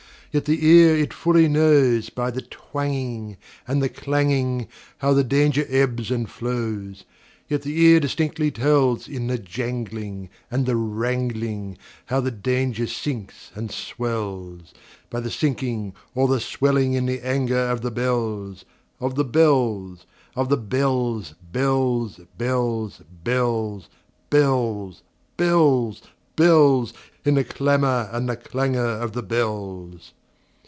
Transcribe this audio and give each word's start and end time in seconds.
Yet 0.33 0.45
the 0.45 0.65
ear 0.65 0.95
it 0.95 1.13
fully 1.13 1.49
knows, 1.49 2.09
By 2.09 2.31
the 2.31 2.41
twangingAnd 2.41 3.81
the 3.81 3.89
clanging, 3.89 4.69
How 4.99 5.11
the 5.11 5.25
danger 5.25 5.65
ebbs 5.67 6.09
and 6.09 6.29
flows; 6.29 7.03
Yet 7.49 7.63
the 7.63 7.77
ear 7.81 7.99
distinctly 7.99 8.49
tells, 8.49 9.09
In 9.09 9.27
the 9.27 9.37
janglingAnd 9.37 10.63
the 10.65 10.77
wrangling, 10.77 11.77
How 12.05 12.21
the 12.21 12.31
danger 12.31 12.87
sinks 12.87 13.51
and 13.55 13.73
swells,—By 13.73 15.19
the 15.19 15.29
sinking 15.29 15.95
or 16.15 16.29
the 16.29 16.39
swelling 16.39 16.93
in 16.93 17.07
the 17.07 17.19
anger 17.27 17.69
of 17.69 17.81
the 17.81 17.91
bells, 17.91 18.63
Of 19.01 19.15
the 19.15 19.25
bells, 19.25 20.05
Of 20.37 20.47
the 20.47 20.55
bells, 20.55 21.33
bells, 21.51 22.21
bells, 22.37 23.01
bells, 23.25 23.81
Bells, 24.29 25.01
bells, 25.35 26.01
bells—In 26.37 27.35
the 27.35 27.43
clamor 27.43 28.07
and 28.13 28.29
the 28.29 28.37
clangor 28.37 28.79
of 28.85 29.11
the 29.11 29.23
bells! 29.23 30.13